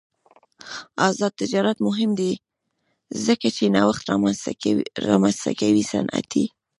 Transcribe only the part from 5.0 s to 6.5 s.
رامنځته کوي صنعتي.